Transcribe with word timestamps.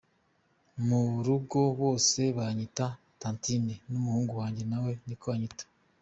Mu 0.85 1.01
rugo 1.25 1.59
bose 1.81 2.21
banyita 2.37 2.85
Tantine, 3.19 3.75
n’umuhungu 3.89 4.33
wanjye 4.41 4.63
nawe 4.71 4.91
niko 5.07 5.27
anyita. 5.35 5.63